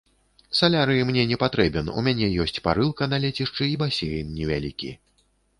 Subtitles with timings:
[0.59, 4.91] Салярый мне не патрэбен, у мяне ёсць парылка на лецішчы і басейн невялікі.